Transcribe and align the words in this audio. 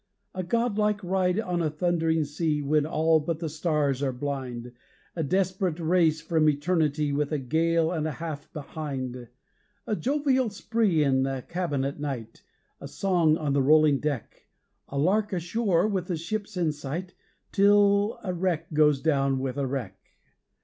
A 0.33 0.41
god 0.41 0.79
like 0.79 1.03
ride 1.03 1.39
on 1.39 1.61
a 1.61 1.69
thundering 1.69 2.23
sea, 2.23 2.59
When 2.63 2.87
all 2.87 3.19
but 3.19 3.37
the 3.37 3.47
stars 3.47 4.01
are 4.01 4.11
blind 4.11 4.71
A 5.15 5.21
desperate 5.21 5.79
race 5.79 6.21
from 6.21 6.49
Eternity 6.49 7.11
With 7.13 7.31
a 7.31 7.37
gale 7.37 7.91
and 7.91 8.07
a 8.07 8.13
half 8.13 8.51
behind. 8.51 9.27
A 9.85 9.95
jovial 9.95 10.49
spree 10.49 11.03
in 11.03 11.21
the 11.21 11.45
cabin 11.47 11.85
at 11.85 11.99
night, 11.99 12.41
A 12.79 12.87
song 12.87 13.37
on 13.37 13.53
the 13.53 13.61
rolling 13.61 13.99
deck, 13.99 14.47
A 14.87 14.97
lark 14.97 15.33
ashore 15.33 15.87
with 15.87 16.07
the 16.07 16.17
ships 16.17 16.57
in 16.57 16.71
sight, 16.71 17.13
Till 17.51 18.19
a 18.23 18.33
wreck 18.33 18.73
goes 18.73 19.01
down 19.01 19.37
with 19.37 19.55
a 19.59 19.67
wreck. 19.67 19.99